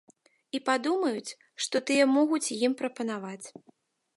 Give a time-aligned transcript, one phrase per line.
[0.59, 3.47] І падумаюць, што тыя могуць ім прапанаваць.